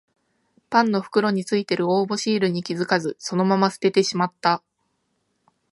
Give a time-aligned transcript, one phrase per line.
[0.71, 4.63] パンの袋についてる応募シールに気づかずそのまま捨ててしまった